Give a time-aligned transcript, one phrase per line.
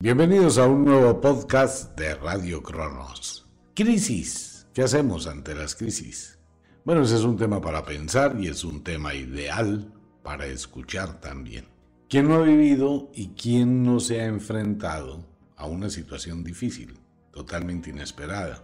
[0.00, 3.48] Bienvenidos a un nuevo podcast de Radio Cronos.
[3.74, 4.68] Crisis.
[4.72, 6.38] ¿Qué hacemos ante las crisis?
[6.84, 9.92] Bueno, ese es un tema para pensar y es un tema ideal
[10.22, 11.64] para escuchar también.
[12.08, 15.26] ¿Quién no ha vivido y quién no se ha enfrentado
[15.56, 17.00] a una situación difícil,
[17.32, 18.62] totalmente inesperada?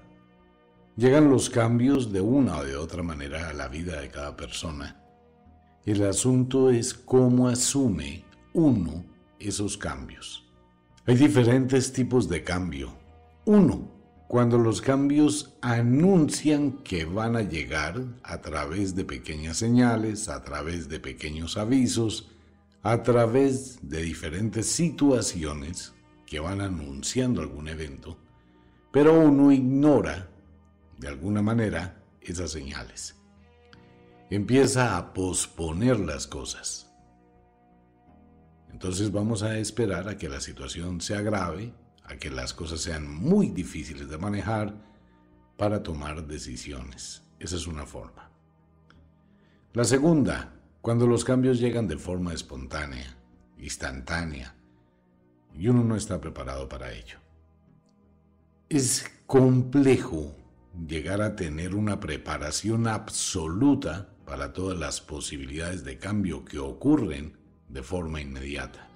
[0.97, 5.03] Llegan los cambios de una o de otra manera a la vida de cada persona.
[5.85, 9.05] El asunto es cómo asume uno
[9.41, 10.44] esos cambios.
[11.07, 12.95] Hay diferentes tipos de cambio.
[13.45, 13.93] Uno,
[14.27, 20.89] cuando los cambios anuncian que van a llegar a través de pequeñas señales, a través
[20.89, 22.31] de pequeños avisos,
[22.83, 25.93] a través de diferentes situaciones
[26.25, 28.17] que van anunciando algún evento,
[28.91, 30.31] pero uno ignora,
[30.97, 33.15] de alguna manera, esas señales.
[34.31, 36.84] Empieza a posponer las cosas.
[38.75, 43.09] Entonces vamos a esperar a que la situación se agrave, a que las cosas sean
[43.09, 44.75] muy difíciles de manejar
[45.57, 47.23] para tomar decisiones.
[47.39, 48.33] Esa es una forma.
[49.75, 53.17] La segunda, cuando los cambios llegan de forma espontánea,
[53.59, 54.57] instantánea,
[55.55, 57.19] y uno no está preparado para ello.
[58.69, 60.35] Es complejo
[60.85, 67.44] llegar a tener una preparación absoluta para todas las posibilidades de cambio que ocurren
[67.75, 68.89] de forma inmediata.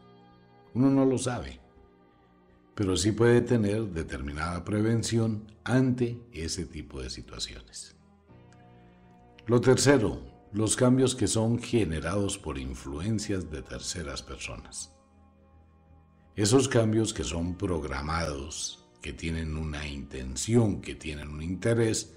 [0.73, 1.61] Uno no lo sabe,
[2.77, 7.97] pero sí puede tener determinada prevención ante ese tipo de situaciones.
[9.47, 14.95] Lo tercero, los cambios que son generados por influencias de terceras personas.
[16.37, 22.15] Esos cambios que son programados, que tienen una intención, que tienen un interés,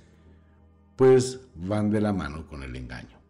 [0.95, 3.20] pues van de la mano con el engaño.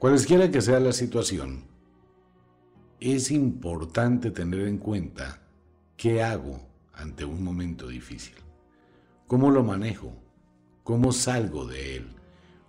[0.00, 1.64] Cualesquiera que sea la situación,
[3.00, 5.42] es importante tener en cuenta
[5.94, 6.58] qué hago
[6.94, 8.36] ante un momento difícil,
[9.26, 10.14] cómo lo manejo,
[10.84, 12.16] cómo salgo de él,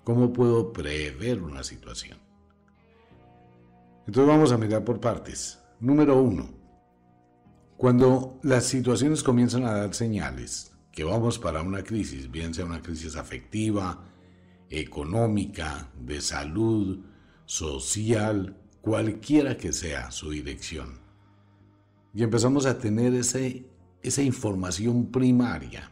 [0.03, 2.17] cómo puedo prever una situación.
[4.05, 5.57] Entonces vamos a mirar por partes.
[5.79, 6.49] Número uno,
[7.77, 12.81] cuando las situaciones comienzan a dar señales que vamos para una crisis, bien sea una
[12.81, 14.03] crisis afectiva,
[14.69, 17.05] económica, de salud,
[17.51, 21.01] social, cualquiera que sea su dirección.
[22.13, 23.65] Y empezamos a tener ese,
[24.01, 25.91] esa información primaria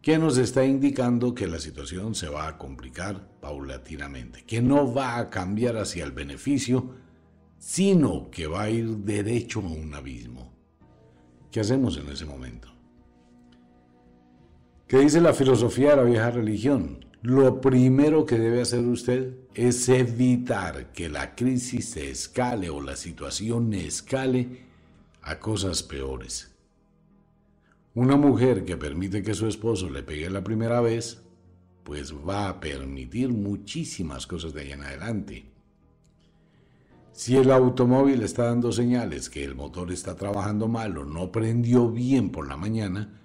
[0.00, 5.18] que nos está indicando que la situación se va a complicar paulatinamente, que no va
[5.18, 6.94] a cambiar hacia el beneficio,
[7.58, 10.54] sino que va a ir derecho a un abismo.
[11.50, 12.68] ¿Qué hacemos en ese momento?
[14.88, 17.09] ¿Qué dice la filosofía de la vieja religión?
[17.22, 22.96] Lo primero que debe hacer usted es evitar que la crisis se escale o la
[22.96, 24.64] situación escale
[25.20, 26.50] a cosas peores.
[27.94, 31.20] Una mujer que permite que su esposo le pegue la primera vez,
[31.82, 35.44] pues va a permitir muchísimas cosas de ahí en adelante.
[37.12, 41.90] Si el automóvil está dando señales que el motor está trabajando mal o no prendió
[41.90, 43.19] bien por la mañana,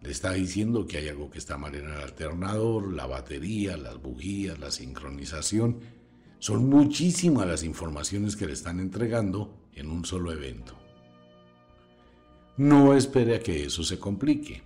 [0.00, 4.00] le está diciendo que hay algo que está mal en el alternador, la batería, las
[4.00, 5.80] bujías, la sincronización.
[6.38, 10.78] Son muchísimas las informaciones que le están entregando en un solo evento.
[12.56, 14.62] No espere a que eso se complique.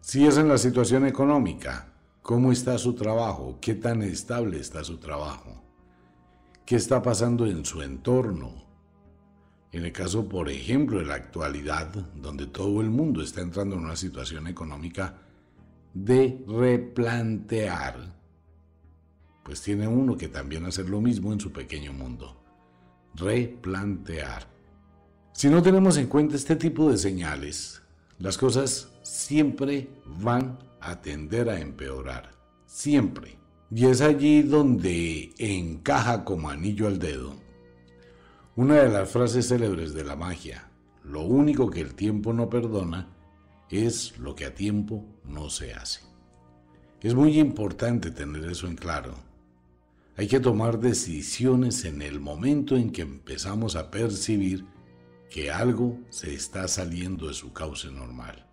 [0.00, 3.58] Si es en la situación económica, ¿cómo está su trabajo?
[3.58, 5.62] ¿Qué tan estable está su trabajo?
[6.66, 8.63] ¿Qué está pasando en su entorno?
[9.74, 13.82] En el caso, por ejemplo, de la actualidad, donde todo el mundo está entrando en
[13.82, 15.18] una situación económica
[15.92, 18.14] de replantear,
[19.42, 22.40] pues tiene uno que también hacer lo mismo en su pequeño mundo.
[23.16, 24.46] Replantear.
[25.32, 27.82] Si no tenemos en cuenta este tipo de señales,
[28.20, 32.30] las cosas siempre van a tender a empeorar.
[32.64, 33.36] Siempre.
[33.72, 37.43] Y es allí donde encaja como anillo al dedo
[38.56, 40.70] una de las frases célebres de la magia,
[41.02, 43.08] lo único que el tiempo no perdona
[43.68, 46.02] es lo que a tiempo no se hace.
[47.02, 49.14] Es muy importante tener eso en claro.
[50.16, 54.64] Hay que tomar decisiones en el momento en que empezamos a percibir
[55.30, 58.46] que algo se está saliendo de su cauce normal.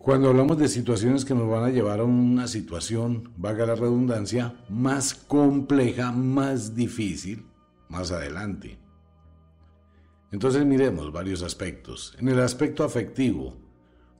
[0.00, 4.56] Cuando hablamos de situaciones que nos van a llevar a una situación, vaga la redundancia,
[4.68, 7.44] más compleja, más difícil,
[7.90, 8.78] más adelante.
[10.32, 12.16] Entonces miremos varios aspectos.
[12.18, 13.58] En el aspecto afectivo,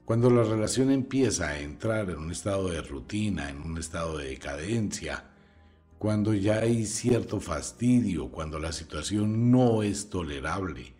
[0.04, 4.30] cuando la relación empieza a entrar en un estado de rutina, en un estado de
[4.30, 5.30] decadencia,
[5.98, 10.94] cuando ya hay cierto fastidio, cuando la situación no es tolerable,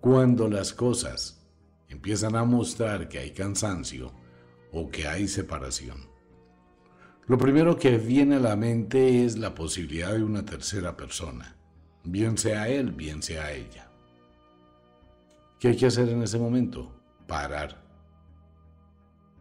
[0.00, 1.44] cuando las cosas
[1.88, 4.12] empiezan a mostrar que hay cansancio
[4.70, 6.08] o que hay separación.
[7.26, 11.56] Lo primero que viene a la mente es la posibilidad de una tercera persona,
[12.04, 13.88] bien sea él, bien sea ella.
[15.58, 16.92] ¿Qué hay que hacer en ese momento?
[17.26, 17.82] Parar.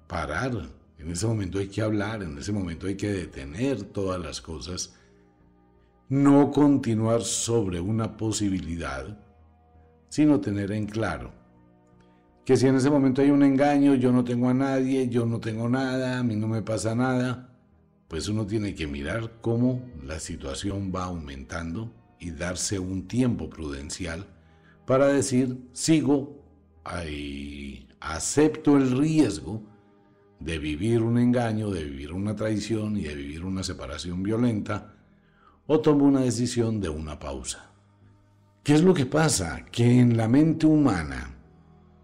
[0.07, 0.51] Parar
[1.03, 4.95] en ese momento hay que hablar, en ese momento hay que detener todas las cosas,
[6.07, 9.17] no continuar sobre una posibilidad,
[10.07, 11.31] sino tener en claro
[12.45, 15.39] que si en ese momento hay un engaño, yo no tengo a nadie, yo no
[15.39, 17.49] tengo nada, a mí no me pasa nada,
[18.07, 21.91] pues uno tiene que mirar cómo la situación va aumentando
[22.23, 24.25] y darse un tiempo prudencial
[24.85, 26.41] para decir, sigo,
[26.83, 29.61] ahí, acepto el riesgo,
[30.39, 34.95] de vivir un engaño, de vivir una traición y de vivir una separación violenta,
[35.67, 37.71] o tomo una decisión de una pausa.
[38.63, 39.65] ¿Qué es lo que pasa?
[39.71, 41.35] Que en la mente humana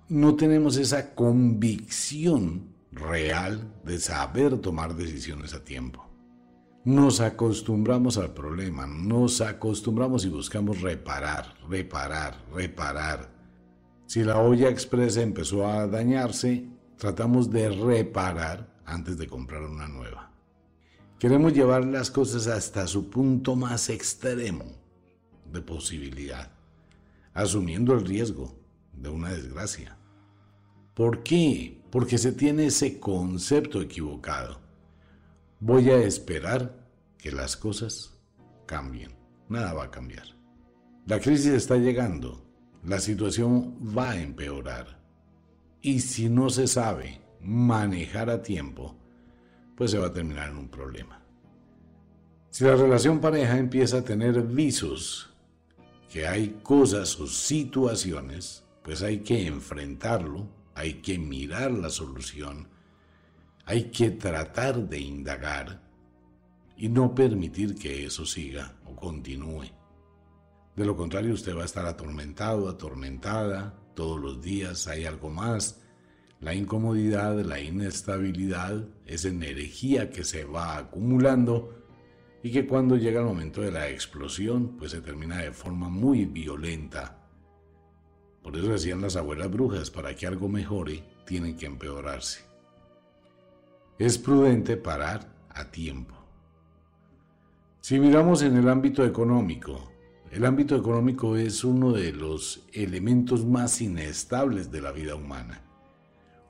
[0.10, 6.09] no tenemos esa convicción real de saber tomar decisiones a tiempo.
[6.86, 13.30] Nos acostumbramos al problema, nos acostumbramos y buscamos reparar, reparar, reparar.
[14.06, 20.32] Si la olla expresa empezó a dañarse, tratamos de reparar antes de comprar una nueva.
[21.20, 24.64] Queremos llevar las cosas hasta su punto más extremo
[25.52, 26.50] de posibilidad,
[27.34, 28.56] asumiendo el riesgo
[28.94, 29.98] de una desgracia.
[30.94, 31.82] ¿Por qué?
[31.92, 34.69] Porque se tiene ese concepto equivocado.
[35.62, 38.18] Voy a esperar que las cosas
[38.66, 39.12] cambien.
[39.50, 40.24] Nada va a cambiar.
[41.06, 42.46] La crisis está llegando.
[42.86, 45.04] La situación va a empeorar.
[45.82, 48.96] Y si no se sabe manejar a tiempo,
[49.76, 51.22] pues se va a terminar en un problema.
[52.52, 55.30] Si la relación pareja empieza a tener visos,
[56.10, 62.70] que hay cosas o situaciones, pues hay que enfrentarlo, hay que mirar la solución,
[63.70, 65.80] hay que tratar de indagar
[66.76, 69.66] y no permitir que eso siga o continúe.
[70.76, 75.84] De lo contrario, usted va a estar atormentado, atormentada, todos los días hay algo más.
[76.40, 81.86] La incomodidad, la inestabilidad, esa energía que se va acumulando
[82.42, 86.26] y que cuando llega el momento de la explosión, pues se termina de forma muy
[86.26, 87.20] violenta.
[88.42, 92.49] Por eso decían las abuelas brujas, para que algo mejore, tienen que empeorarse.
[94.00, 96.16] Es prudente parar a tiempo.
[97.82, 99.92] Si miramos en el ámbito económico,
[100.32, 105.64] el ámbito económico es uno de los elementos más inestables de la vida humana.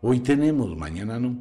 [0.03, 1.39] Hoy tenemos, mañana no.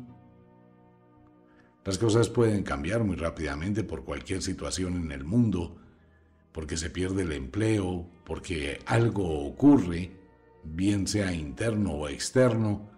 [1.85, 5.77] Las cosas pueden cambiar muy rápidamente por cualquier situación en el mundo,
[6.53, 10.11] porque se pierde el empleo, porque algo ocurre,
[10.65, 12.89] bien sea interno o externo,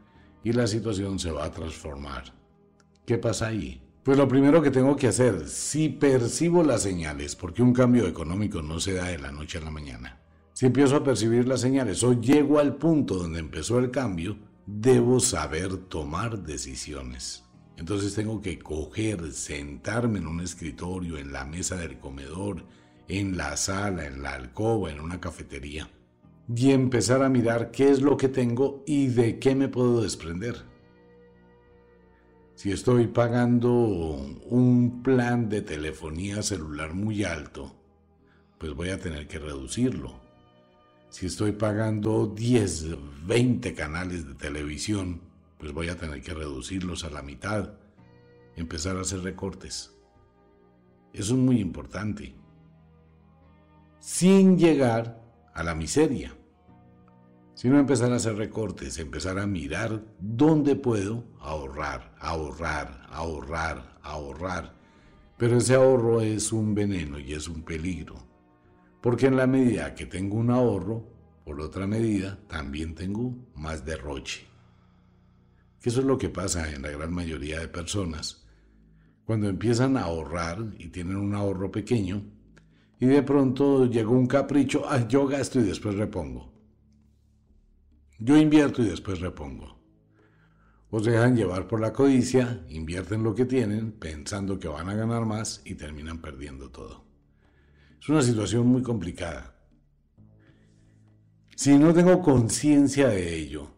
[0.44, 2.39] y la situación se va a transformar.
[3.10, 3.82] ¿Qué pasa ahí?
[4.04, 8.62] Pues lo primero que tengo que hacer, si percibo las señales, porque un cambio económico
[8.62, 10.20] no se da de la noche a la mañana,
[10.52, 15.18] si empiezo a percibir las señales o llego al punto donde empezó el cambio, debo
[15.18, 17.42] saber tomar decisiones.
[17.76, 22.64] Entonces tengo que coger, sentarme en un escritorio, en la mesa del comedor,
[23.08, 25.90] en la sala, en la alcoba, en una cafetería,
[26.54, 30.69] y empezar a mirar qué es lo que tengo y de qué me puedo desprender.
[32.60, 37.74] Si estoy pagando un plan de telefonía celular muy alto,
[38.58, 40.20] pues voy a tener que reducirlo.
[41.08, 45.22] Si estoy pagando 10, 20 canales de televisión,
[45.56, 47.78] pues voy a tener que reducirlos a la mitad,
[48.56, 49.96] empezar a hacer recortes.
[51.14, 52.34] Eso es muy importante.
[54.00, 55.18] Sin llegar
[55.54, 56.36] a la miseria
[57.60, 64.72] sino empezar a hacer recortes, empezar a mirar dónde puedo ahorrar, ahorrar, ahorrar, ahorrar.
[65.36, 68.16] Pero ese ahorro es un veneno y es un peligro,
[69.02, 71.06] porque en la medida que tengo un ahorro,
[71.44, 74.46] por otra medida, también tengo más derroche.
[75.82, 78.48] Eso es lo que pasa en la gran mayoría de personas.
[79.26, 82.22] Cuando empiezan a ahorrar y tienen un ahorro pequeño,
[82.98, 86.49] y de pronto llega un capricho, ah, yo gasto y después repongo.
[88.22, 89.80] Yo invierto y después repongo.
[90.90, 94.94] O se dejan llevar por la codicia, invierten lo que tienen pensando que van a
[94.94, 97.06] ganar más y terminan perdiendo todo.
[97.98, 99.56] Es una situación muy complicada.
[101.56, 103.70] Si no tengo conciencia de ello,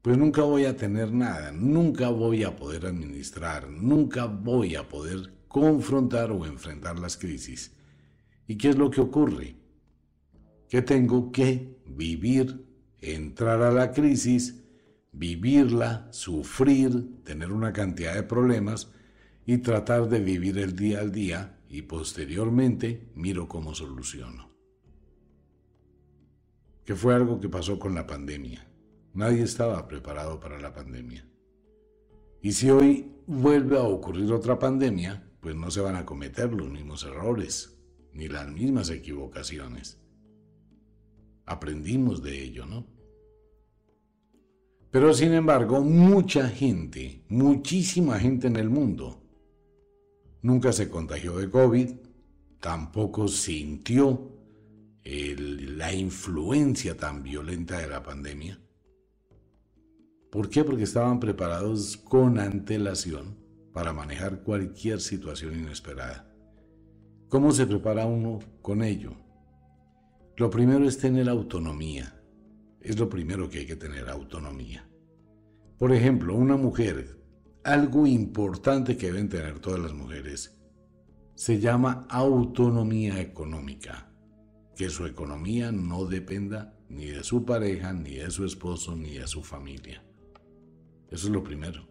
[0.00, 5.32] pues nunca voy a tener nada, nunca voy a poder administrar, nunca voy a poder
[5.46, 7.74] confrontar o enfrentar las crisis.
[8.46, 9.56] ¿Y qué es lo que ocurre?
[10.68, 12.63] Que tengo que vivir,
[13.04, 14.62] entrar a la crisis,
[15.12, 18.90] vivirla, sufrir, tener una cantidad de problemas
[19.46, 24.50] y tratar de vivir el día al día y posteriormente miro cómo soluciono.
[26.84, 28.66] Que fue algo que pasó con la pandemia.
[29.14, 31.26] Nadie estaba preparado para la pandemia.
[32.42, 36.68] Y si hoy vuelve a ocurrir otra pandemia, pues no se van a cometer los
[36.70, 37.78] mismos errores,
[38.12, 39.98] ni las mismas equivocaciones.
[41.46, 42.86] Aprendimos de ello, ¿no?
[44.94, 49.20] Pero sin embargo, mucha gente, muchísima gente en el mundo,
[50.40, 51.90] nunca se contagió de COVID,
[52.60, 54.30] tampoco sintió
[55.02, 58.60] la influencia tan violenta de la pandemia.
[60.30, 60.62] ¿Por qué?
[60.62, 63.36] Porque estaban preparados con antelación
[63.72, 66.32] para manejar cualquier situación inesperada.
[67.28, 69.16] ¿Cómo se prepara uno con ello?
[70.36, 72.13] Lo primero es tener autonomía.
[72.84, 74.86] Es lo primero que hay que tener, autonomía.
[75.78, 77.18] Por ejemplo, una mujer,
[77.64, 80.60] algo importante que deben tener todas las mujeres,
[81.34, 84.12] se llama autonomía económica.
[84.76, 89.26] Que su economía no dependa ni de su pareja, ni de su esposo, ni de
[89.26, 90.04] su familia.
[91.10, 91.88] Eso es lo primero.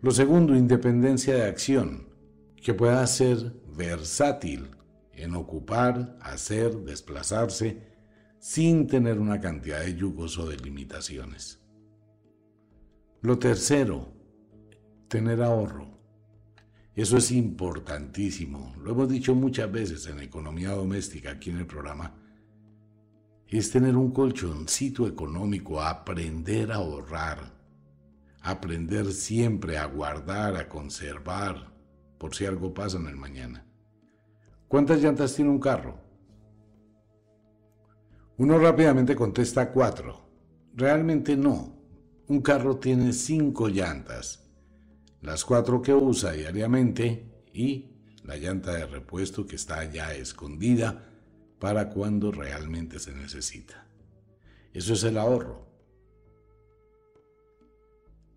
[0.00, 2.08] Lo segundo, independencia de acción,
[2.56, 4.70] que pueda ser versátil
[5.12, 7.93] en ocupar, hacer, desplazarse,
[8.44, 11.62] sin tener una cantidad de yugos o de limitaciones.
[13.22, 14.12] Lo tercero,
[15.08, 15.98] tener ahorro.
[16.94, 18.76] Eso es importantísimo.
[18.82, 22.14] Lo hemos dicho muchas veces en economía doméstica aquí en el programa
[23.48, 27.50] es tener un colchoncito económico, aprender a ahorrar,
[28.42, 31.72] aprender siempre a guardar, a conservar,
[32.18, 33.64] por si algo pasa en el mañana.
[34.68, 36.03] ¿Cuántas llantas tiene un carro?
[38.36, 40.28] Uno rápidamente contesta cuatro.
[40.74, 41.72] Realmente no.
[42.26, 44.50] Un carro tiene cinco llantas,
[45.20, 47.90] las cuatro que usa diariamente y
[48.24, 51.10] la llanta de repuesto que está ya escondida
[51.60, 53.86] para cuando realmente se necesita.
[54.72, 55.68] Eso es el ahorro.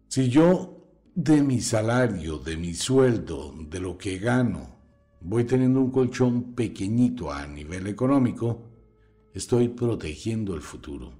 [0.09, 0.77] Si yo
[1.15, 4.77] de mi salario, de mi sueldo, de lo que gano,
[5.21, 8.76] voy teniendo un colchón pequeñito a nivel económico,
[9.37, 11.13] estoy protegiendo el futuro.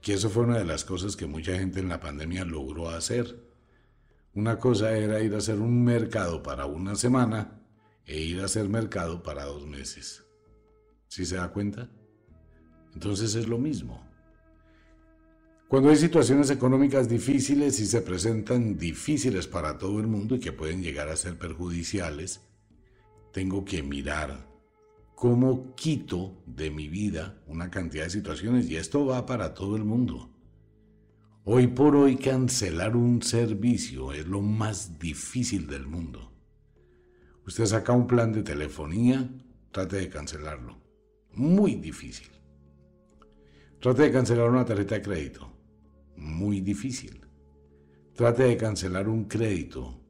[0.00, 3.44] Que eso fue una de las cosas que mucha gente en la pandemia logró hacer.
[4.34, 7.60] Una cosa era ir a hacer un mercado para una semana
[8.06, 10.24] e ir a hacer mercado para dos meses.
[11.08, 11.90] ¿Sí se da cuenta?
[12.94, 14.02] Entonces es lo mismo.
[15.68, 20.52] Cuando hay situaciones económicas difíciles y se presentan difíciles para todo el mundo y que
[20.52, 22.40] pueden llegar a ser perjudiciales,
[23.32, 24.55] tengo que mirar
[25.16, 29.82] cómo quito de mi vida una cantidad de situaciones y esto va para todo el
[29.82, 30.30] mundo.
[31.44, 36.32] Hoy por hoy cancelar un servicio es lo más difícil del mundo.
[37.44, 39.28] Usted saca un plan de telefonía,
[39.72, 40.86] trate de cancelarlo
[41.36, 42.30] muy difícil.
[43.80, 45.52] Trate de cancelar una tarjeta de crédito.
[46.16, 47.20] Muy difícil.
[48.14, 50.00] Trate de cancelar un crédito.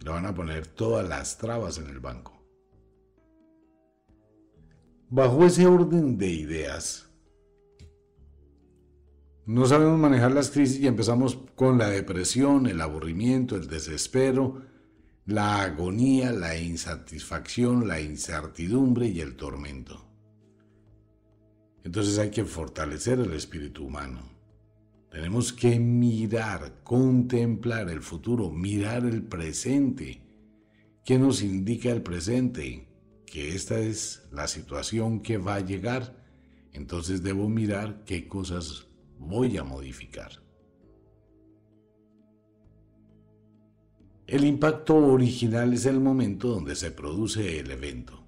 [0.00, 2.37] Le van a poner todas las trabas en el banco.
[5.10, 7.08] Bajo ese orden de ideas,
[9.46, 14.60] no sabemos manejar las crisis y empezamos con la depresión, el aburrimiento, el desespero,
[15.24, 20.04] la agonía, la insatisfacción, la incertidumbre y el tormento.
[21.84, 24.20] Entonces hay que fortalecer el espíritu humano.
[25.10, 30.20] Tenemos que mirar, contemplar el futuro, mirar el presente.
[31.02, 32.87] ¿Qué nos indica el presente?
[33.30, 36.16] Que esta es la situación que va a llegar.
[36.72, 38.86] Entonces debo mirar qué cosas
[39.18, 40.30] voy a modificar.
[44.26, 48.24] El impacto original es el momento donde se produce el evento.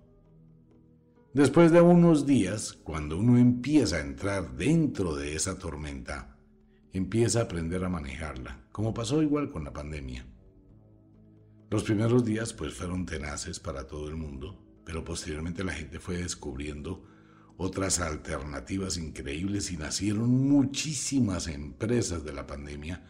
[1.32, 6.36] Después de unos días, cuando uno empieza a entrar dentro de esa tormenta,
[6.92, 10.26] empieza a aprender a manejarla, como pasó igual con la pandemia.
[11.70, 14.58] Los primeros días pues fueron tenaces para todo el mundo,
[14.90, 17.06] pero posteriormente la gente fue descubriendo
[17.56, 23.00] otras alternativas increíbles y nacieron muchísimas empresas de la pandemia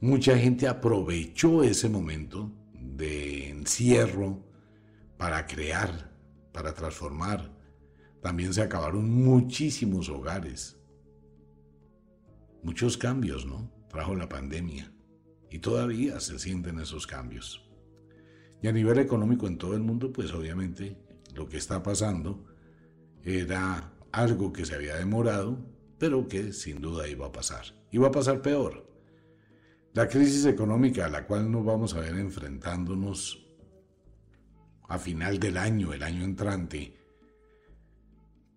[0.00, 4.44] Mucha gente aprovechó ese momento de encierro
[5.16, 6.12] para crear,
[6.52, 7.56] para transformar.
[8.20, 10.76] También se acabaron muchísimos hogares.
[12.64, 13.72] Muchos cambios, ¿no?
[13.88, 14.92] Trajo la pandemia.
[15.50, 17.65] Y todavía se sienten esos cambios.
[18.62, 20.96] Y a nivel económico en todo el mundo, pues obviamente
[21.34, 22.44] lo que está pasando
[23.22, 25.58] era algo que se había demorado,
[25.98, 27.64] pero que sin duda iba a pasar.
[27.90, 28.86] Iba a pasar peor.
[29.92, 33.46] La crisis económica a la cual nos vamos a ver enfrentándonos
[34.88, 36.96] a final del año, el año entrante,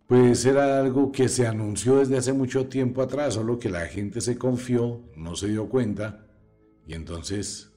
[0.09, 4.21] pues era algo que se anunció desde hace mucho tiempo atrás, solo que la gente
[4.21, 6.25] se confió, no se dio cuenta
[6.87, 7.68] y entonces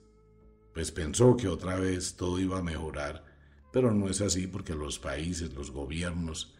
[0.72, 3.24] pues pensó que otra vez todo iba a mejorar,
[3.72, 6.54] pero no es así porque los países, los gobiernos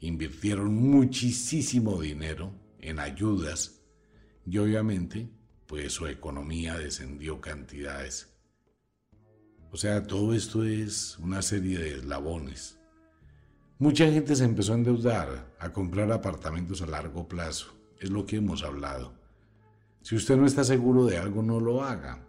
[0.00, 3.82] invirtieron muchísimo dinero en ayudas
[4.44, 5.30] y obviamente
[5.66, 8.32] pues su economía descendió cantidades.
[9.72, 12.78] O sea, todo esto es una serie de eslabones.
[13.78, 17.76] Mucha gente se empezó a endeudar, a comprar apartamentos a largo plazo.
[18.00, 19.12] Es lo que hemos hablado.
[20.02, 22.25] Si usted no está seguro de algo, no lo haga.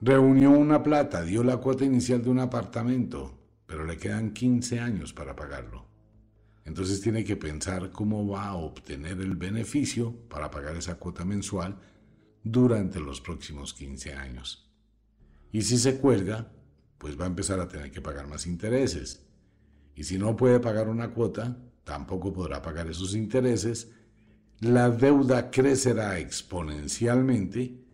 [0.00, 5.12] Reunió una plata, dio la cuota inicial de un apartamento, pero le quedan 15 años
[5.12, 5.86] para pagarlo.
[6.64, 11.76] Entonces tiene que pensar cómo va a obtener el beneficio para pagar esa cuota mensual
[12.42, 14.70] durante los próximos 15 años.
[15.52, 16.52] Y si se cuelga,
[16.98, 19.26] pues va a empezar a tener que pagar más intereses
[19.96, 23.90] y si no puede pagar una cuota, tampoco podrá pagar esos intereses,
[24.60, 27.85] la deuda crecerá exponencialmente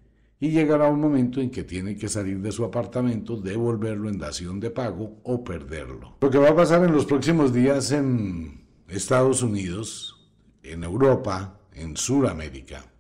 [0.43, 4.59] y llegará un momento en que tiene que salir de su apartamento, devolverlo en dación
[4.59, 6.17] de pago o perderlo.
[6.21, 10.33] Lo que va a pasar en los próximos días en Estados Unidos,
[10.65, 12.93] en Europa, en Sudamérica,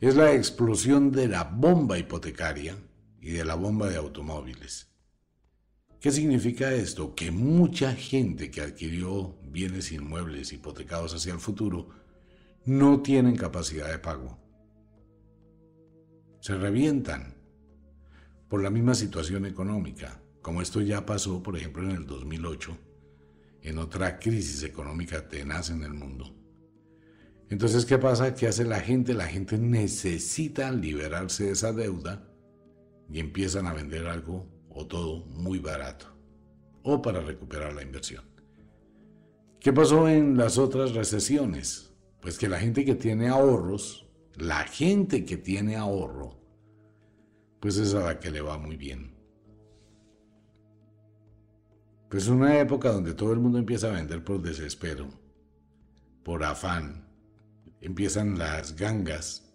[0.00, 2.74] es la explosión de la bomba hipotecaria
[3.20, 4.88] y de la bomba de automóviles.
[6.00, 7.14] ¿Qué significa esto?
[7.14, 11.90] Que mucha gente que adquirió bienes inmuebles hipotecados hacia el futuro
[12.64, 14.40] no tienen capacidad de pago.
[16.40, 17.34] Se revientan
[18.48, 22.76] por la misma situación económica, como esto ya pasó, por ejemplo, en el 2008,
[23.62, 26.34] en otra crisis económica tenaz en el mundo.
[27.50, 28.34] Entonces, ¿qué pasa?
[28.34, 29.12] ¿Qué hace la gente?
[29.12, 32.26] La gente necesita liberarse de esa deuda
[33.10, 36.06] y empiezan a vender algo o todo muy barato,
[36.82, 38.24] o para recuperar la inversión.
[39.58, 41.92] ¿Qué pasó en las otras recesiones?
[42.22, 46.38] Pues que la gente que tiene ahorros, la gente que tiene ahorro,
[47.60, 49.14] pues es a la que le va muy bien.
[52.08, 55.08] Pues una época donde todo el mundo empieza a vender por desespero,
[56.24, 57.06] por afán,
[57.80, 59.54] empiezan las gangas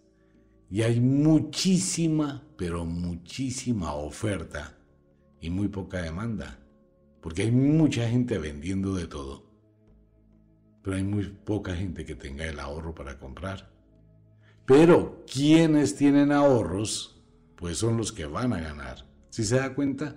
[0.70, 4.78] y hay muchísima, pero muchísima oferta
[5.40, 6.58] y muy poca demanda,
[7.20, 9.44] porque hay mucha gente vendiendo de todo,
[10.82, 13.75] pero hay muy poca gente que tenga el ahorro para comprar.
[14.66, 17.22] Pero quienes tienen ahorros,
[17.56, 19.06] pues son los que van a ganar.
[19.30, 20.16] Si se da cuenta,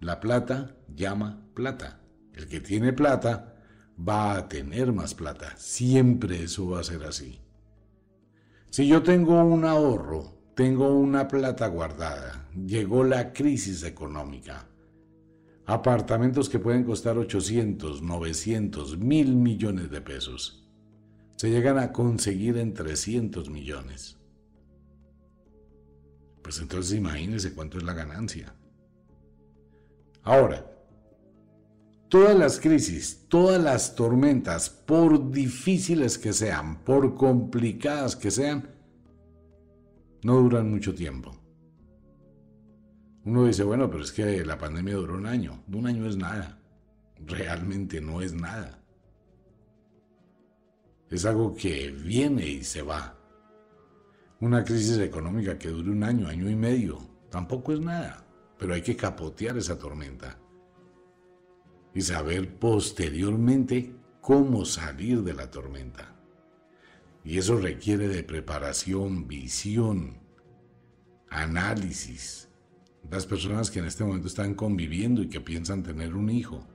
[0.00, 2.00] la plata llama plata.
[2.34, 3.56] El que tiene plata
[3.98, 5.54] va a tener más plata.
[5.56, 7.40] Siempre eso va a ser así.
[8.70, 12.48] Si yo tengo un ahorro tengo una plata guardada.
[12.54, 14.66] Llegó la crisis económica.
[15.66, 20.65] Apartamentos que pueden costar 800, 900, mil millones de pesos.
[21.36, 24.16] Se llegan a conseguir en 300 millones.
[26.42, 28.54] Pues entonces imagínense cuánto es la ganancia.
[30.22, 30.66] Ahora,
[32.08, 38.68] todas las crisis, todas las tormentas, por difíciles que sean, por complicadas que sean,
[40.22, 41.36] no duran mucho tiempo.
[43.24, 45.64] Uno dice, bueno, pero es que la pandemia duró un año.
[45.72, 46.60] Un año es nada.
[47.24, 48.85] Realmente no es nada.
[51.10, 53.16] Es algo que viene y se va.
[54.40, 56.98] Una crisis económica que dure un año, año y medio,
[57.30, 58.24] tampoco es nada.
[58.58, 60.38] Pero hay que capotear esa tormenta.
[61.94, 66.14] Y saber posteriormente cómo salir de la tormenta.
[67.24, 70.18] Y eso requiere de preparación, visión,
[71.30, 72.48] análisis.
[73.10, 76.66] Las personas que en este momento están conviviendo y que piensan tener un hijo,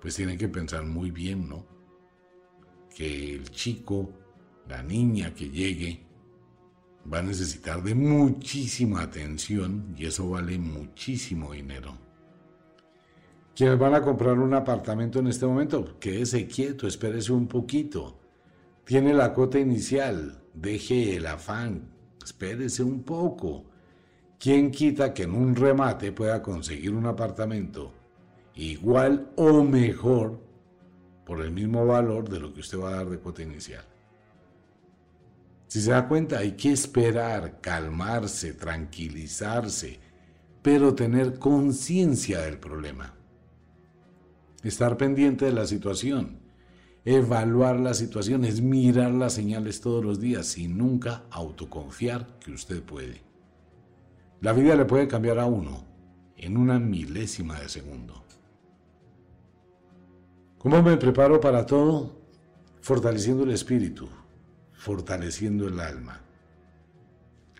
[0.00, 1.77] pues tienen que pensar muy bien, ¿no?
[2.98, 4.10] Que el chico,
[4.68, 6.00] la niña que llegue,
[7.10, 11.96] va a necesitar de muchísima atención y eso vale muchísimo dinero.
[13.54, 18.18] Quienes van a comprar un apartamento en este momento, quédese quieto, espérese un poquito
[18.88, 21.90] tiene la cuota inicial, deje el afán,
[22.24, 23.66] espérese un poco.
[24.38, 27.92] ¿Quién quita que en un remate pueda conseguir un apartamento
[28.54, 30.40] igual o mejor
[31.28, 33.84] por el mismo valor de lo que usted va a dar de cuota inicial?
[35.66, 40.00] Si se da cuenta, hay que esperar, calmarse, tranquilizarse,
[40.62, 43.14] pero tener conciencia del problema.
[44.62, 46.38] Estar pendiente de la situación,
[47.04, 53.20] evaluar las situaciones, mirar las señales todos los días y nunca autoconfiar que usted puede.
[54.40, 55.84] La vida le puede cambiar a uno
[56.38, 58.24] en una milésima de segundo.
[60.58, 62.18] ¿Cómo me preparo para todo?
[62.80, 64.08] Fortaleciendo el espíritu,
[64.72, 66.20] fortaleciendo el alma.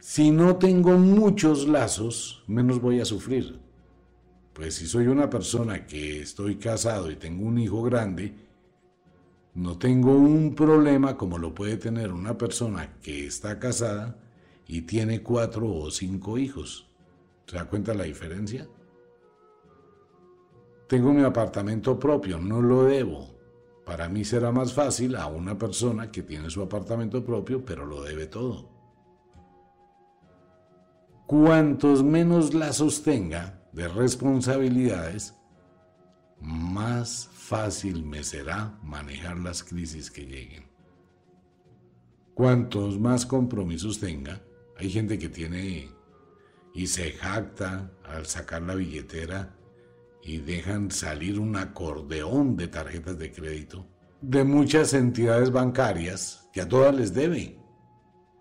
[0.00, 3.60] Si no tengo muchos lazos, menos voy a sufrir.
[4.52, 8.34] Pues si soy una persona que estoy casado y tengo un hijo grande,
[9.54, 14.18] no tengo un problema como lo puede tener una persona que está casada
[14.66, 16.88] y tiene cuatro o cinco hijos.
[17.46, 18.66] ¿Se da cuenta la diferencia?
[20.88, 23.38] Tengo mi apartamento propio, no lo debo.
[23.84, 28.02] Para mí será más fácil a una persona que tiene su apartamento propio, pero lo
[28.02, 28.70] debe todo.
[31.26, 35.34] Cuantos menos lazos tenga de responsabilidades,
[36.40, 40.64] más fácil me será manejar las crisis que lleguen.
[42.32, 44.40] Cuantos más compromisos tenga,
[44.78, 45.90] hay gente que tiene
[46.72, 49.57] y se jacta al sacar la billetera
[50.22, 53.86] y dejan salir un acordeón de tarjetas de crédito
[54.20, 57.58] de muchas entidades bancarias que a todas les debe.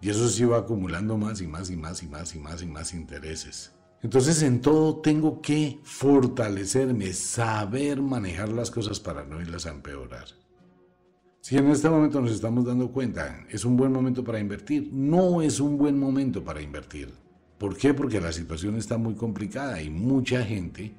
[0.02, 2.68] Y eso se va acumulando más y más y más y más y más y
[2.68, 3.74] más intereses.
[4.02, 10.26] Entonces en todo tengo que fortalecerme, saber manejar las cosas para no irlas a empeorar.
[11.42, 14.90] Si en este momento nos estamos dando cuenta, es un buen momento para invertir.
[14.92, 17.14] No es un buen momento para invertir.
[17.58, 17.94] ¿Por qué?
[17.94, 20.96] Porque la situación está muy complicada y mucha gente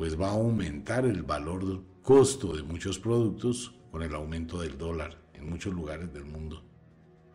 [0.00, 5.22] pues va a aumentar el valor costo de muchos productos con el aumento del dólar
[5.34, 6.64] en muchos lugares del mundo.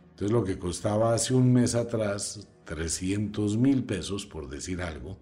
[0.10, 5.19] Entonces lo que costaba hace un mes atrás 300 mil pesos, por decir algo,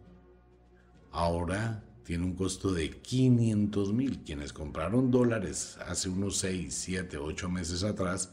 [1.12, 4.24] ahora tiene un costo de 500 mil.
[4.24, 8.32] Quienes compraron dólares hace unos 6, 7, 8 meses atrás,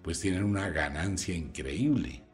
[0.00, 2.24] pues tienen una ganancia increíble.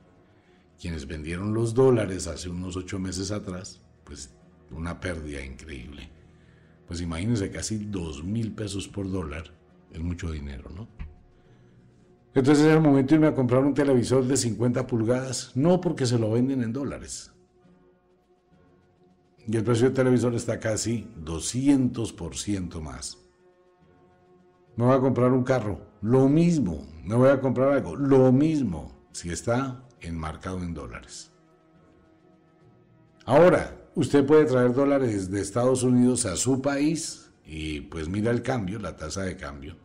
[0.81, 4.33] Quienes vendieron los dólares hace unos 8 meses atrás, pues
[4.71, 6.09] una pérdida increíble.
[6.87, 9.45] Pues imagínense, casi dos mil pesos por dólar
[9.93, 10.89] es mucho dinero, ¿no?
[12.35, 16.07] Entonces es el momento de irme a comprar un televisor de 50 pulgadas, no porque
[16.07, 17.33] se lo venden en dólares.
[19.47, 23.19] Y el precio del televisor está casi 200% más.
[24.77, 26.87] Me voy a comprar un carro, lo mismo.
[27.05, 31.33] Me voy a comprar algo, lo mismo, si está enmarcado en dólares.
[33.27, 38.43] Ahora, usted puede traer dólares de Estados Unidos a su país y pues mira el
[38.43, 39.77] cambio, la tasa de cambio.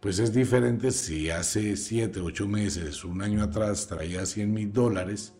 [0.00, 5.34] Pues es diferente si hace 7, 8 meses, un año atrás traía 100 mil dólares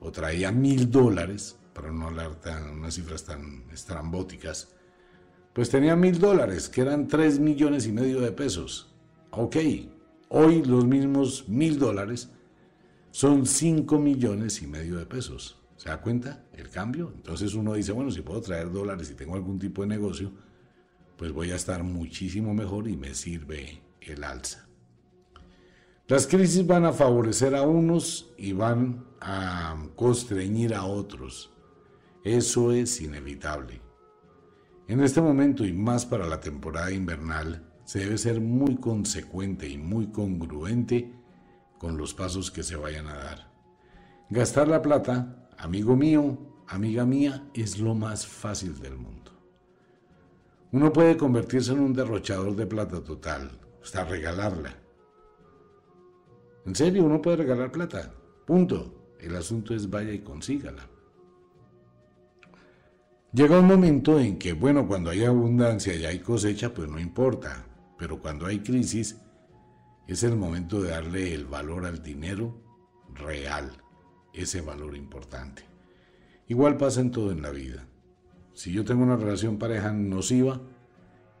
[0.00, 4.74] o traía mil dólares, para no hablar de unas cifras tan estrambóticas,
[5.52, 8.94] pues tenía mil dólares, que eran 3 millones y medio de pesos.
[9.30, 9.56] Ok,
[10.28, 12.30] hoy los mismos mil dólares
[13.10, 15.61] son 5 millones y medio de pesos.
[15.82, 17.10] ¿Se da cuenta el cambio?
[17.12, 20.30] Entonces uno dice, bueno, si puedo traer dólares y tengo algún tipo de negocio,
[21.16, 24.68] pues voy a estar muchísimo mejor y me sirve el alza.
[26.06, 31.50] Las crisis van a favorecer a unos y van a constreñir a otros.
[32.22, 33.80] Eso es inevitable.
[34.86, 39.78] En este momento y más para la temporada invernal, se debe ser muy consecuente y
[39.78, 41.12] muy congruente
[41.78, 43.52] con los pasos que se vayan a dar.
[44.30, 49.30] Gastar la plata amigo mío, amiga mía, es lo más fácil del mundo.
[50.72, 54.74] Uno puede convertirse en un derrochador de plata total, hasta regalarla.
[56.66, 58.12] En serio, uno puede regalar plata.
[58.44, 58.98] Punto.
[59.20, 60.88] El asunto es vaya y consígala.
[63.32, 67.64] Llega un momento en que, bueno, cuando hay abundancia y hay cosecha, pues no importa.
[67.96, 69.16] Pero cuando hay crisis,
[70.08, 72.60] es el momento de darle el valor al dinero
[73.14, 73.82] real
[74.32, 75.64] ese valor importante.
[76.48, 77.86] Igual pasa en todo en la vida.
[78.54, 80.60] Si yo tengo una relación pareja nociva,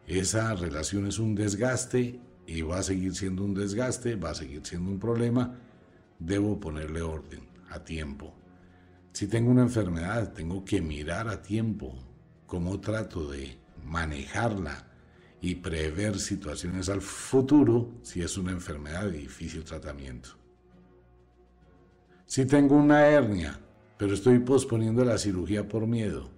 [0.06, 4.64] esa relación es un desgaste y va a seguir siendo un desgaste, va a seguir
[4.64, 5.58] siendo un problema.
[6.18, 8.34] Debo ponerle orden a tiempo.
[9.12, 11.94] Si tengo una enfermedad, tengo que mirar a tiempo
[12.46, 14.86] cómo trato de manejarla
[15.40, 20.41] y prever situaciones al futuro si es una enfermedad de difícil tratamiento.
[22.32, 23.60] Si tengo una hernia,
[23.98, 26.30] pero estoy posponiendo la cirugía por miedo,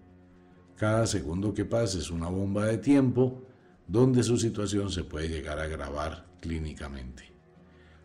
[0.76, 3.44] cada segundo que pase es una bomba de tiempo
[3.86, 7.30] donde su situación se puede llegar a agravar clínicamente.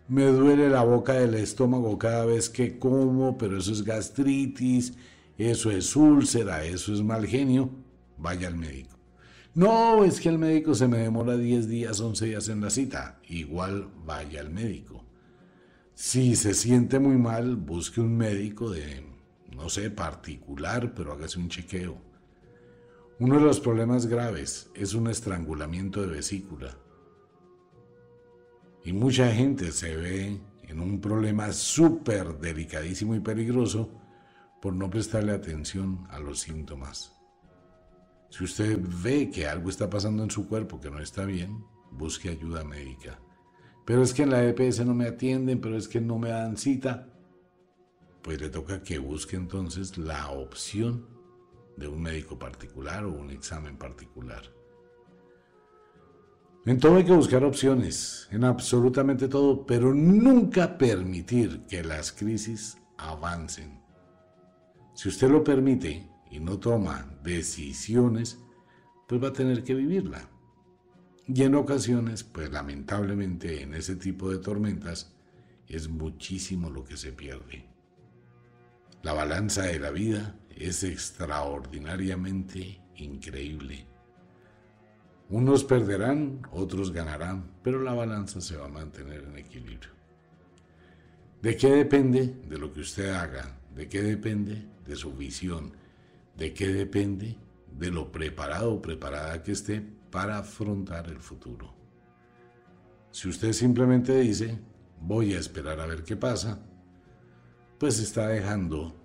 [0.08, 4.94] me duele la boca del estómago cada vez que como, pero eso es gastritis,
[5.40, 7.72] eso es úlcera, eso es mal genio,
[8.20, 9.00] vaya al médico.
[9.56, 13.20] No, es que el médico se me demora 10 días, 11 días en la cita.
[13.28, 15.09] Igual vaya al médico.
[16.02, 19.04] Si se siente muy mal, busque un médico de,
[19.54, 21.98] no sé, particular, pero hágase un chequeo.
[23.20, 26.78] Uno de los problemas graves es un estrangulamiento de vesícula.
[28.86, 33.92] Y mucha gente se ve en un problema súper delicadísimo y peligroso
[34.62, 37.12] por no prestarle atención a los síntomas.
[38.30, 42.30] Si usted ve que algo está pasando en su cuerpo que no está bien, busque
[42.30, 43.20] ayuda médica.
[43.90, 46.58] Pero es que en la EPS no me atienden, pero es que no me dan
[46.58, 47.12] cita.
[48.22, 51.08] Pues le toca que busque entonces la opción
[51.76, 54.44] de un médico particular o un examen particular.
[56.68, 62.78] En todo hay que buscar opciones, en absolutamente todo, pero nunca permitir que las crisis
[62.96, 63.82] avancen.
[64.94, 68.38] Si usted lo permite, y no toma decisiones,
[69.08, 70.30] pues va a tener que vivirla.
[71.32, 75.14] Y en ocasiones, pues lamentablemente en ese tipo de tormentas
[75.68, 77.68] es muchísimo lo que se pierde.
[79.04, 83.86] La balanza de la vida es extraordinariamente increíble.
[85.30, 89.92] Unos perderán, otros ganarán, pero la balanza se va a mantener en equilibrio.
[91.44, 92.42] ¿De qué depende?
[92.50, 93.56] De lo que usted haga.
[93.76, 94.66] ¿De qué depende?
[94.84, 95.74] De su visión
[96.36, 97.38] ¿De qué depende?
[97.78, 101.74] De lo preparado o preparada que esté para afrontar el futuro.
[103.12, 104.60] Si usted simplemente dice,
[105.02, 106.60] voy a esperar a ver qué pasa,
[107.78, 108.96] pues está dejando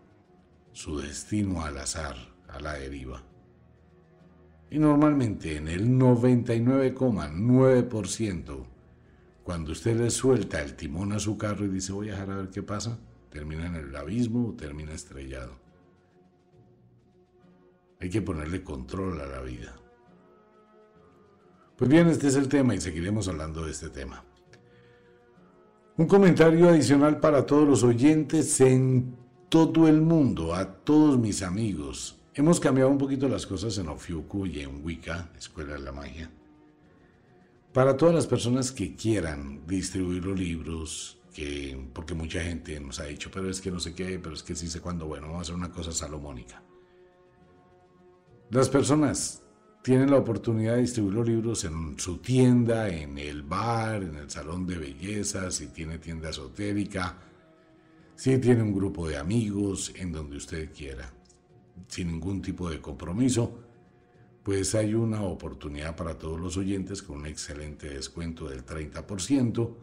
[0.73, 2.17] su destino al azar,
[2.49, 3.23] a la deriva.
[4.71, 8.67] Y normalmente en el 99,9%,
[9.45, 12.37] cuando usted le suelta el timón a su carro y dice voy a dejar a
[12.37, 12.99] ver qué pasa,
[13.31, 15.63] termina en el abismo o termina estrellado.
[18.01, 19.77] Hay que ponerle control a la vida.
[21.85, 24.25] Pues bien, este es el tema y seguiremos hablando de este tema.
[25.99, 29.15] Un comentario adicional para todos los oyentes en
[29.51, 32.23] todo el mundo, a todos mis amigos.
[32.33, 36.31] Hemos cambiado un poquito las cosas en Ofiuku y en Wicca, Escuela de la Magia.
[37.75, 43.05] Para todas las personas que quieran distribuir los libros, que, porque mucha gente nos ha
[43.05, 45.41] dicho, pero es que no sé qué, pero es que sí sé cuándo, bueno, vamos
[45.41, 46.63] a hacer una cosa salomónica.
[48.49, 49.44] Las personas
[49.85, 54.31] tienen la oportunidad de distribuir los libros en su tienda, en el bar, en el
[54.31, 57.19] salón de belleza, si tiene tienda esotérica,
[58.15, 61.13] si tiene un grupo de amigos, en donde usted quiera,
[61.87, 63.59] sin ningún tipo de compromiso,
[64.43, 69.77] pues hay una oportunidad para todos los oyentes con un excelente descuento del 30%.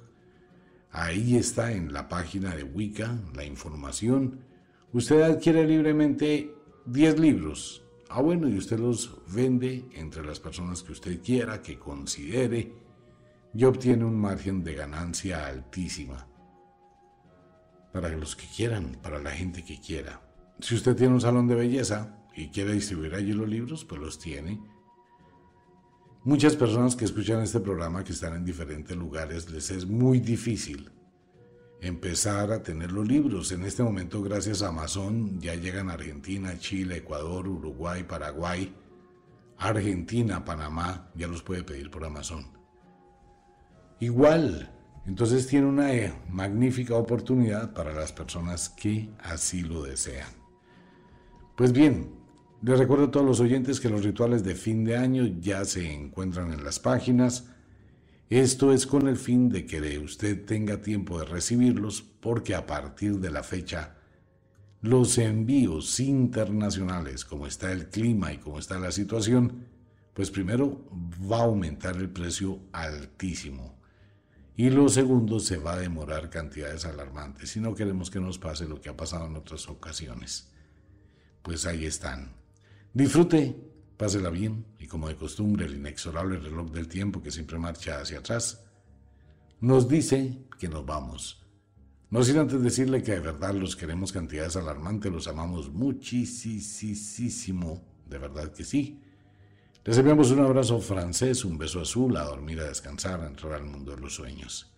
[0.93, 4.39] Ahí está en la página de Wicca la información.
[4.93, 6.55] Usted adquiere libremente
[6.87, 7.83] 10 libros
[8.13, 12.75] Ah, bueno, y usted los vende entre las personas que usted quiera, que considere,
[13.53, 16.27] y obtiene un margen de ganancia altísima.
[17.93, 20.21] Para los que quieran, para la gente que quiera.
[20.59, 24.19] Si usted tiene un salón de belleza y quiere distribuir allí los libros, pues los
[24.19, 24.61] tiene.
[26.25, 30.91] Muchas personas que escuchan este programa, que están en diferentes lugares, les es muy difícil
[31.81, 33.51] empezar a tener los libros.
[33.51, 38.73] En este momento, gracias a Amazon, ya llegan a Argentina, Chile, Ecuador, Uruguay, Paraguay,
[39.57, 42.45] Argentina, Panamá, ya los puede pedir por Amazon.
[43.99, 44.71] Igual,
[45.05, 50.29] entonces tiene una eh, magnífica oportunidad para las personas que así lo desean.
[51.55, 52.11] Pues bien,
[52.61, 55.91] les recuerdo a todos los oyentes que los rituales de fin de año ya se
[55.91, 57.50] encuentran en las páginas
[58.39, 63.19] esto es con el fin de que usted tenga tiempo de recibirlos porque a partir
[63.19, 63.97] de la fecha
[64.81, 69.65] los envíos internacionales, como está el clima y como está la situación,
[70.13, 70.87] pues primero
[71.31, 73.79] va a aumentar el precio altísimo.
[74.55, 77.55] Y lo segundo, se va a demorar cantidades alarmantes.
[77.57, 80.51] Y no queremos que nos pase lo que ha pasado en otras ocasiones.
[81.41, 82.33] Pues ahí están.
[82.93, 83.70] Disfrute
[84.01, 88.17] Pásela bien y como de costumbre el inexorable reloj del tiempo que siempre marcha hacia
[88.17, 88.65] atrás
[89.59, 91.45] nos dice que nos vamos.
[92.09, 96.23] No sin antes decirle que de verdad los queremos cantidades alarmantes, los amamos muchísimo,
[98.07, 98.99] de verdad que sí.
[99.85, 103.65] Les enviamos un abrazo francés, un beso azul, a dormir, a descansar, a entrar al
[103.65, 104.73] mundo de los sueños.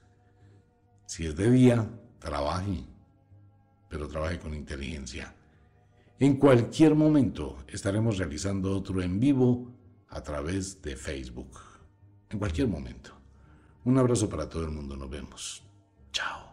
[1.05, 2.83] Si es de día, trabaje,
[3.87, 5.33] pero trabaje con inteligencia.
[6.23, 9.73] En cualquier momento estaremos realizando otro en vivo
[10.07, 11.59] a través de Facebook.
[12.29, 13.11] En cualquier momento.
[13.83, 14.95] Un abrazo para todo el mundo.
[14.95, 15.63] Nos vemos.
[16.13, 16.52] Chao.